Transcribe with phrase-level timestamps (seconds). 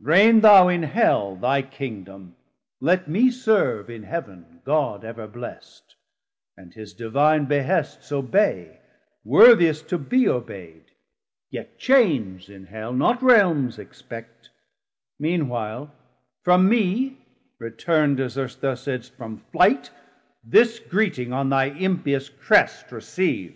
[0.00, 2.36] Reign thou in Hell thy Kingdom,
[2.80, 5.94] let mee serve In Heav'n God ever blessed,
[6.56, 8.80] and his Divine Behests obey,
[9.26, 10.86] worthiest to be obey'd,
[11.50, 14.48] Yet Chains in Hell, not Realms expect:
[15.18, 15.92] mean while
[16.44, 17.18] From mee
[17.60, 19.90] returnd, as erst thou saidst, from flight,
[20.42, 23.54] This greeting on thy impious Crest receive.